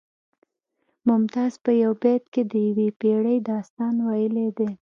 ممتاز 1.07 1.53
په 1.63 1.71
یو 1.83 1.91
بیت 2.01 2.23
کې 2.33 2.41
د 2.51 2.53
یوې 2.67 2.87
پیړۍ 2.99 3.37
داستان 3.49 3.93
ویلی 4.07 4.47
دی 4.57 4.69